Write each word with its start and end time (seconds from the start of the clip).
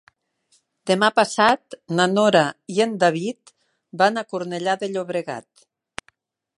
Demà 0.91 1.09
passat 1.17 1.75
na 1.99 2.07
Nora 2.13 2.41
i 2.77 2.81
en 2.87 2.97
David 3.05 3.55
van 4.03 4.19
a 4.19 4.25
Cornellà 4.33 4.79
de 4.85 4.93
Llobregat. 4.95 5.67